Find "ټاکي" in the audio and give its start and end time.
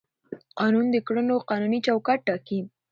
2.27-2.59